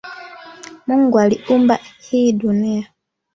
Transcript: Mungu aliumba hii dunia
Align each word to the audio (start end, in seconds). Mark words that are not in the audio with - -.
Mungu 0.87 1.19
aliumba 1.19 1.79
hii 1.99 2.31
dunia 2.31 2.91